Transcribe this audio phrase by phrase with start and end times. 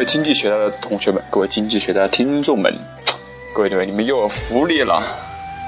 [0.00, 2.74] 位经济学的同学们，各位经济学的听众们，
[3.54, 5.02] 各位各位，你们又有福利了。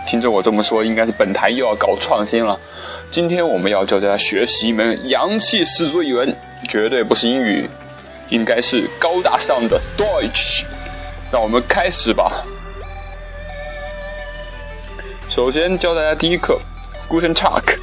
[0.07, 2.59] 听着我这么说，应该是本台又要搞创新了。
[3.11, 6.35] 今天我们要教大家学习一门洋气十足的语文，
[6.67, 7.69] 绝对不是英语，
[8.31, 10.65] 应该是高大上的 Deutsch。
[11.31, 12.43] 让我们开始吧。
[15.29, 16.59] 首先教大家第一课
[17.07, 17.77] ，Guten Tag。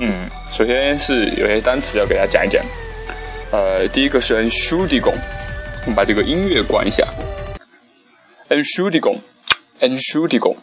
[0.00, 2.60] 嗯，首先是有些单词要给大家讲一讲。
[3.52, 5.14] 呃，第一个是 Schuldigung
[5.82, 7.04] 我们把这个音乐关一下。
[8.48, 10.56] Entschuldigung，Entschuldigung，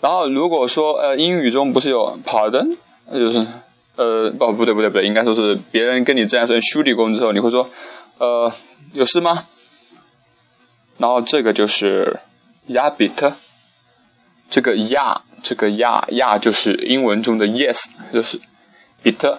[0.00, 2.78] 然后如果说呃英语中不是有 Pardon，
[3.12, 3.46] 就是。
[3.96, 7.66] 呃，不，不对，不对，不对，应该说是别人跟你这样说修理工之后，你会说，
[8.18, 8.52] 呃，
[8.92, 9.46] 有事吗？
[10.98, 12.18] 然后这个就是
[12.68, 13.34] ，ja bitte，
[14.50, 18.40] 这个 ja，这个 ja ja 就是英文中的 yes，就是
[19.02, 19.38] bit，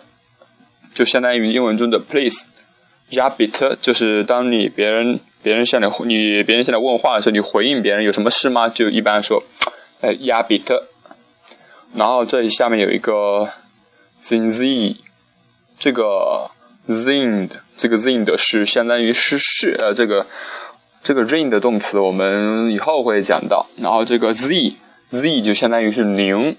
[0.93, 8.67] 就相当于英文中的 please，ja bitte 就是当你别人别人向你你别人向你问话的时候，你回应别人有什么事吗？
[8.69, 9.43] 就一般说，
[10.01, 10.83] 呃，ja bitte，
[11.93, 13.49] 然后这里下面有一个。
[14.19, 14.95] zinz，
[15.77, 16.49] 这个
[16.89, 20.25] zind，这个 zind 是相当于是是呃这个
[21.07, 23.65] 这个 rain 的动词，我们以后会讲到。
[23.81, 26.57] 然后这个 z，z 就相当于是零，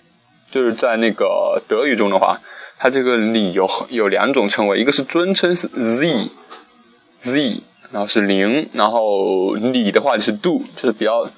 [0.51, 2.41] 就是在那个德语中的话，
[2.79, 7.61] 它这个礼有有两种称谓，一个是尊称是 z，z，
[7.93, 11.29] 然后是零，然后你的话就是 do，就是比较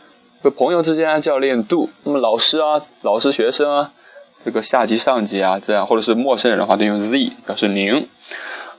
[0.41, 3.91] 和朋友之间啊，教练 do，那么老师啊，老师学生啊。
[4.45, 8.07] 这个下级、上级啊，这样或者是陌生人的话，都用 Z 表示您。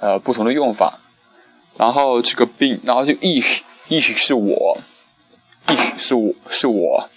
[0.00, 1.00] 呃不同的用法。
[1.76, 4.78] 然后这个病，然后就 ich ich 是我
[5.66, 7.08] ，ich 是我是我，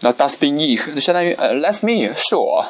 [0.00, 2.66] 那 das bin ich 就相当于呃 let's me 是我。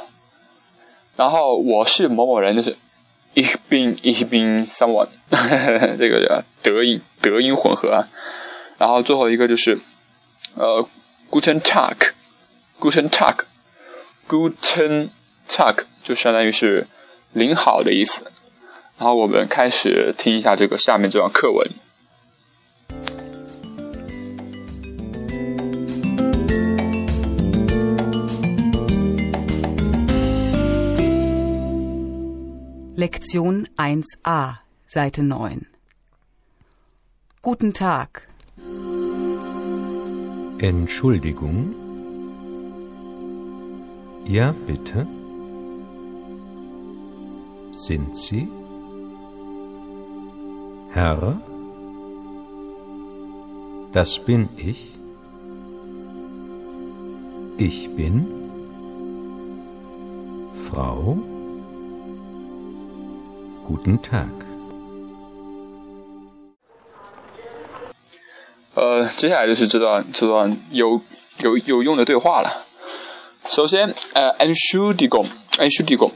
[1.17, 2.77] 然后我是某某人，就是
[3.35, 5.09] ich bin ich bin someone，
[5.99, 8.09] 这个叫德音德音混合啊。
[8.79, 9.79] 然后最后一个就是，
[10.57, 10.85] 呃
[11.31, 15.11] ，Guten Tag，Guten Tag，Guten
[15.49, 16.87] Tag 就相当于是
[17.33, 18.33] 您好的意思。
[19.02, 21.68] 然后我们开始听一下这个下面这段课文。
[32.98, 35.68] Lektion 1a, Seite 9.
[37.44, 38.24] Guten Tag.
[40.60, 41.76] Entschuldigung?
[44.26, 45.06] Ja, bitte?
[47.72, 48.48] Sind Sie?
[50.94, 51.38] Herr?
[53.94, 54.92] Das bin ich?
[57.58, 58.26] Ich bin?
[60.70, 61.18] Frau?
[63.66, 64.28] Guten Tag.
[68.76, 71.02] 呃，接下来就是这段这段有
[71.40, 72.50] 有有用的对话了。
[73.48, 76.12] 首先，呃，Entschuldigung，Entschuldigung，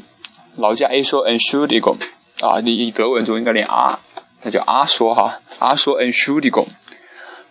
[0.57, 1.98] 劳驾 A 说 Entschuldigung，
[2.39, 4.00] 啊，你德文中应该念啊，
[4.46, 6.69] 那叫阿说哈，阿说 Entschuldigung。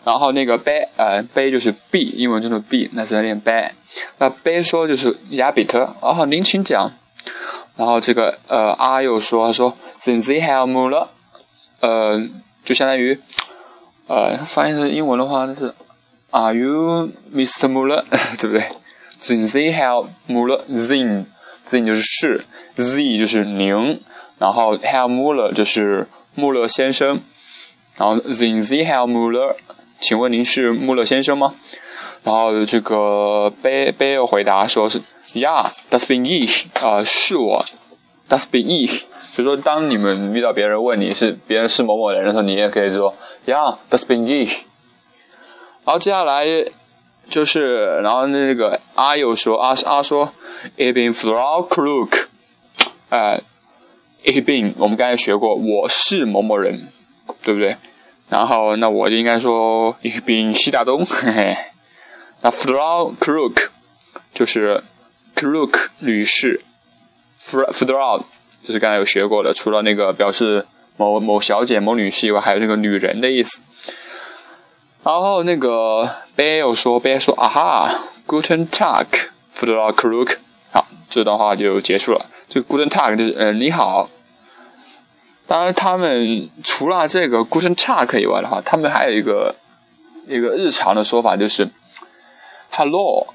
[0.05, 3.51] 然后那个 B，呃，B 就是 B，英文中的 B，那是念 B。
[4.17, 6.89] 那 B 说就是 Ja bitte，啊，您请讲。
[7.75, 11.07] 然后这个呃阿又说，他说 Sind Sie Herr Müller？
[11.81, 12.23] 呃，
[12.63, 13.19] 就相当于。
[14.07, 15.73] 呃，翻译成英文的话，就是
[16.29, 17.67] Are you Mr.
[17.67, 18.03] Muller？
[18.39, 18.63] 对不对
[19.23, 20.61] ？Then they have Muller.
[20.69, 21.25] Then
[21.67, 22.45] then 就是是
[22.75, 23.99] ，Z 就是您，
[24.37, 27.21] 然后 have Muller 就是穆勒先生。
[27.97, 29.55] 然后 Sind Sie Herr Müller？
[29.99, 31.55] 请问您是穆勒先生吗？
[32.23, 34.99] 然后这个贝贝尔回答说是
[35.33, 37.63] ，Yeah，that's been ich，啊、是我
[38.27, 39.01] ，that's been ich。
[39.29, 43.13] 所以说，当你们遇到别人问你是别人是某某人的时候，你也可以说
[43.45, 44.59] Yeah，that's been ich。
[45.85, 46.45] 然后接下来
[47.29, 50.33] 就是，然后那个阿又说阿阿说
[50.77, 52.25] Ich bin Frau Krug，
[53.09, 53.39] 呃
[54.25, 56.87] ，Ich bin 我们刚才学过，我是某某人，
[57.43, 57.77] 对不对？
[58.27, 61.55] 然后那我就应该说 Ich bin 西大东，嘿嘿。
[62.41, 63.67] 那 Frau Krug
[64.33, 64.83] 就是
[65.35, 66.61] Krug 女士
[67.39, 68.23] ，Fra- Frau
[68.63, 70.65] 就是刚才有学过的，除了那个表示
[70.97, 73.61] 某某小姐、某女士以外，还有那个女人的意思。
[75.03, 80.35] 然后那个 Bell 说，Bell 说啊哈，Guten Tag，Frau Krug。
[80.71, 82.25] 好，这段话就结束了。
[82.49, 84.09] 这个 Guten Tag 就是呃你好。
[85.47, 89.53] 当然，他们除了这个 Guten Tag 以外的话，他们还有一个
[90.27, 91.69] 一个日常的说法，就是
[92.71, 93.27] Hello，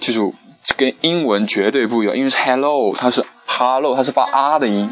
[0.00, 0.34] 记住
[0.76, 4.88] 跟英文绝对不一样，因为 Hello，它是 Hello，它是发啊的音，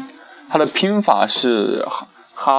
[0.49, 1.85] 它的拼法是
[2.35, 2.51] H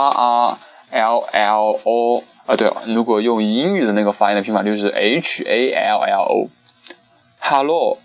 [0.90, 2.24] A L L O。
[2.46, 7.98] 啊，对，如果用英语的那个发音的拼法就是 H A L L O，Hello。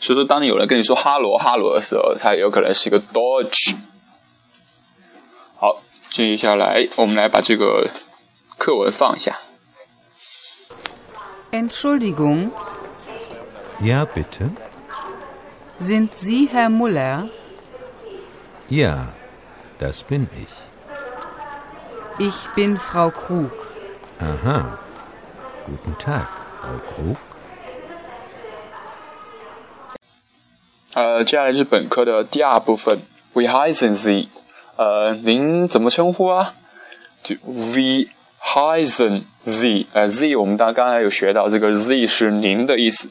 [0.00, 3.74] 所以说，当你有人跟你说哈罗哈罗的时候，它有可能是一个 Dodge。
[6.11, 7.89] 好，接下来我们来把这个
[8.57, 9.37] 课文放下。
[11.51, 12.51] Entschuldigung,
[13.81, 14.51] Ja, bitte.
[15.79, 17.29] sind Sie Herr Muller?
[18.69, 19.13] Ja,
[19.79, 20.49] das bin ich.
[22.19, 23.51] Ich bin Frau Krug.
[24.19, 24.79] Aha.
[25.67, 26.27] Guten Tag,
[26.61, 27.17] Frau Krug.
[30.95, 32.99] 呃，接下来是本课的第二部分，
[33.33, 34.29] We heißen Sie。
[34.76, 36.54] 呃，您怎么称呼啊？
[37.22, 38.08] 就 We
[38.40, 39.86] Heisen Z，。
[39.92, 43.08] 呃，Z 我们刚刚才有学到，这个 Z 是您的意思。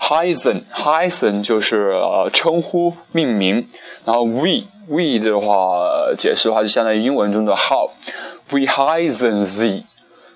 [0.00, 3.68] Heisen Heisen 就是呃称呼、命名，
[4.04, 7.90] 然后 We We 的话、解释的话就相当于英文中的 How。
[8.50, 9.82] We heißen Sie。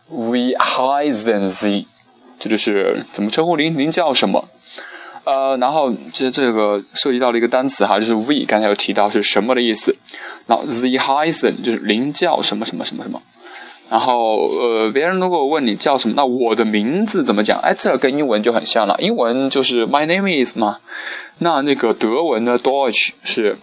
[0.09, 1.87] We Heisen Z，。
[2.39, 3.79] 这就是怎么称呼您？
[3.79, 4.49] 您叫什么？
[5.25, 9.95] 呃，然后这这个涉及到了一个单词哈，就是 we，刚才有提到是什么的意思。
[10.51, 13.23] 然后 the heißen 就是您叫什么什么什么什么。
[13.89, 17.59] 然后呃，别人如果问你叫什么，那我的名字怎么讲？
[17.61, 18.97] 哎，这跟英文就很像了。
[18.99, 20.79] 英文就是 my name is 嘛，
[21.39, 23.57] 那那个德文的 Deutsch 是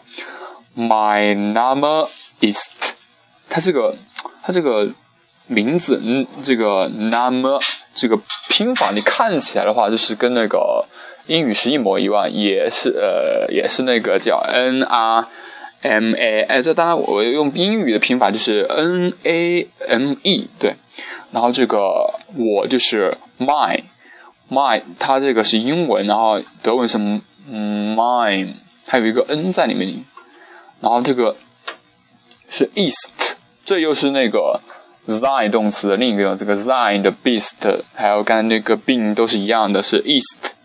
[0.78, 2.08] my Name
[2.42, 2.60] is，。
[3.50, 3.96] 它这个
[4.44, 4.90] 它这个
[5.48, 7.62] 名字，嗯，这个 Name
[7.94, 8.20] 这个
[8.50, 10.86] 拼法，你看起来的话，就是跟那个
[11.28, 15.26] 英语是一模一样，也是呃，也是那个叫 N R
[15.82, 20.74] M A，哎，这当然我用英语的拼法就是 N A M E，对，
[21.32, 21.78] 然后这个
[22.36, 23.80] 我就是 my
[24.50, 28.54] my，它这个是英文，然后德文是 mine，
[28.86, 30.04] 它有一个 N 在里面，
[30.82, 31.36] 然后这个
[32.50, 34.60] 是 east，这又是那个
[35.08, 40.57] sein 动词的另一个这个 sein 的 beast，还有刚才那个 being 都是一样的，是 east。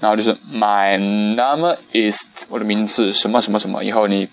[0.00, 3.84] 然后就是 my name is 我的名字什么什么什么。
[3.84, 4.26] 以后你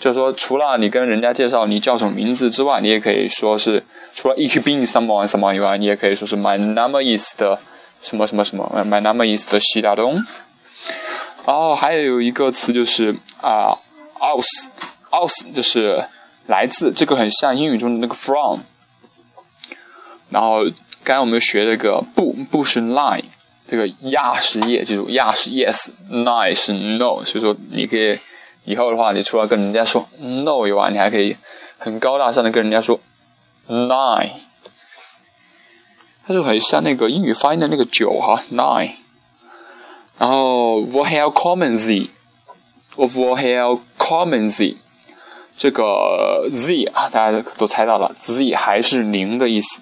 [0.00, 3.84] 就是说，除了你跟人家介绍你叫什么名字之外，你也可以说是
[4.14, 7.58] 除了 ich bin someone someone 以外，你也可以说是 my name is 的
[8.00, 10.14] 什么什么什么，my name is 的西大东。
[11.46, 13.76] 然后还有一个词就是啊、
[14.18, 14.46] aus
[15.10, 16.04] aus 就是
[16.46, 18.60] 来自，这个很像英语中的那个 from。
[20.30, 20.64] 然后
[21.04, 23.24] 刚才我们学这个不不是 lie。
[23.68, 28.18] 这个亚是 ye，记住亚是 yes，nine 是 no，所以说你可以
[28.64, 31.36] 以后的话，你除了跟人家说 no 以外，你还可以
[31.78, 33.00] 很高大上的跟人家说
[33.68, 34.30] nine，
[36.26, 38.92] 它就很像那个英语发音的那个九哈 nine。
[40.18, 44.76] 然后 woher kommen Sie？woher kommen z
[45.56, 49.80] 这个 z 啊，大家都猜到了，z 还是零的意思。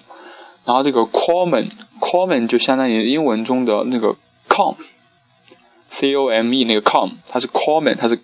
[0.65, 1.69] 然后这个 common
[2.01, 4.17] common 就相当于英文中的那个
[4.49, 8.19] com，c o m e 那个 com，它是 common，它是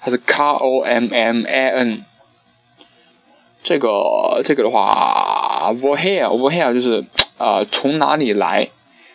[0.00, 2.04] 它是 c o m m a n。
[3.62, 7.04] 这个这个的话，woher woher 就是
[7.38, 8.68] 啊、从哪里来？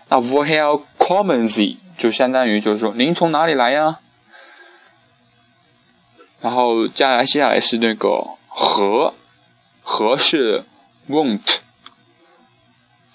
[0.08, 4.00] 那 woher kommen Sie 就相当于就是说您从哪里来呀？
[6.40, 9.14] 然后接下来接下来是那个和
[9.84, 10.64] 和是
[11.10, 11.58] won't。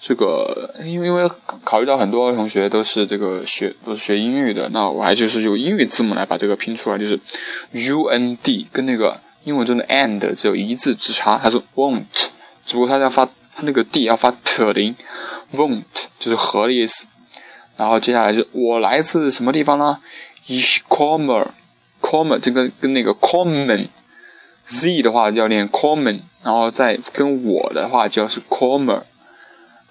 [0.05, 1.31] 这个，因为因为
[1.63, 7.17] 考虑到很多同学都是这个学都是学英语的，那我还就是用英语字母来把这个拼出来，就是
[7.71, 12.03] U N D 跟那个英文中的 and 只有一字之差，它是 won't，
[12.65, 14.93] 只不过它要发它那个 d 要发 t 的音
[15.53, 15.83] ，won't
[16.19, 17.05] 就是和的意思。
[17.77, 19.99] 然后接下来是我来自什么地方呢
[20.49, 29.03] ？Ich komme，komme 这个跟那个 common，z 的话要念 common，然后再跟我的话就是 komme。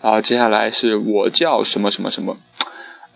[0.02, 2.36] 然后接下来是我叫什么什么什么，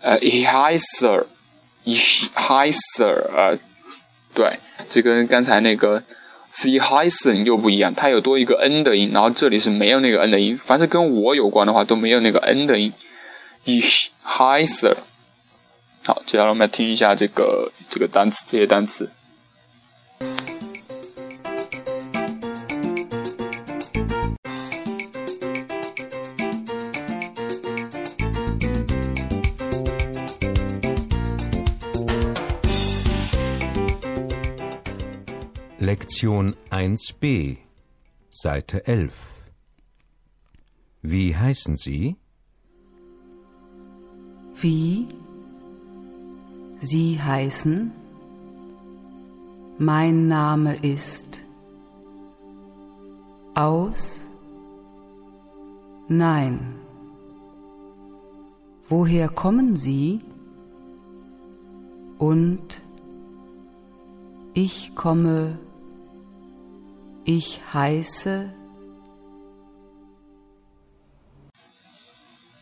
[0.01, 3.03] 呃，Ich heiße，Ich heiße，
[3.35, 3.59] 呃，
[4.33, 4.57] 对，
[4.89, 6.01] 这跟刚才那个。
[6.49, 10.57] C hyphen 又不一样，它有多一个 n 的音，然后这里是没有那个 n 的音。
[10.57, 12.91] 凡是跟我有关的话，都没有那个 n 的音。
[13.65, 14.95] Ich heiße。
[16.03, 19.11] 好，接下来我们来听一下这个这个单词，这些单词。
[35.89, 37.59] Lektion 1b,
[38.29, 39.13] Seite 11.
[41.01, 42.17] Wie heißen Sie?
[44.59, 45.07] Wie?
[46.81, 47.93] Sie heißen?
[49.77, 51.41] Mein Name ist
[53.55, 54.25] aus?
[56.09, 56.59] Nein.
[58.89, 60.19] Woher kommen Sie?
[62.17, 62.81] Und
[64.53, 65.57] ich komme
[67.27, 68.49] ich heiße。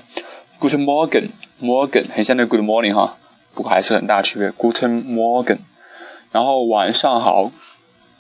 [0.60, 3.16] ，Guten Morgen，Morgen 很像那 Good Morning 哈，
[3.54, 5.60] 不过还是很大区别，Guten Morgen。
[6.34, 7.50] 然后晚上好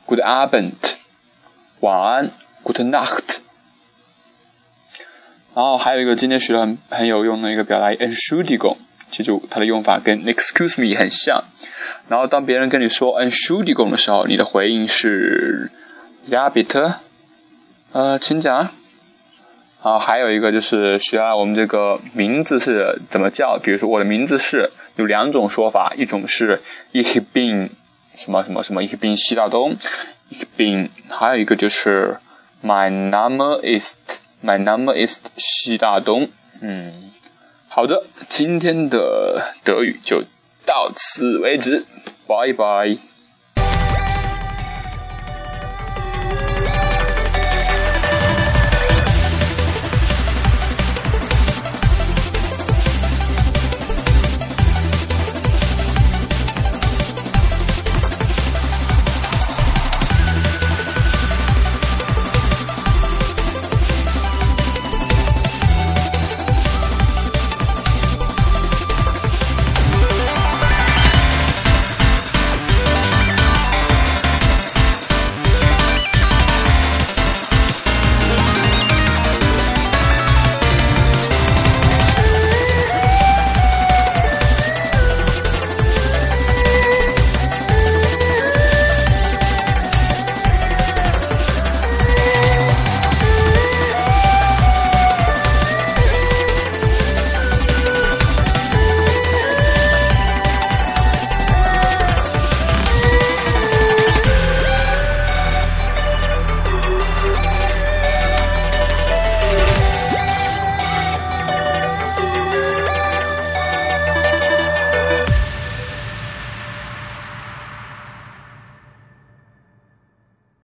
[0.05, 0.71] ，Good Abend，
[1.81, 2.31] 晚安。
[2.63, 3.37] Good night。
[5.55, 8.77] 然后还有一个今天学的很很有用的一个表达，Entschuldigung，
[9.11, 11.43] 记住它的用法跟 Excuse me 很像。
[12.07, 15.69] 然后当别人跟你说 Entschuldigung 的时候，你的回应是
[16.27, 16.95] Ja bitte，
[17.91, 18.71] 呃，请讲。
[19.83, 26.59] 啊，还有一个就是学下我们这个名字是怎么叫，比如说我的名字是有两种说法，一种是
[26.93, 27.69] Ich bin
[28.15, 29.75] 什么什么什么，Ich bin 西大东
[30.31, 32.17] ，Ich bin，还有一个就是。
[32.63, 33.95] My name is
[34.41, 36.29] My name is 西大东。
[36.61, 37.11] 嗯，
[37.67, 40.23] 好的，今天的德语就
[40.65, 41.85] 到此为止，
[42.25, 42.97] 拜拜。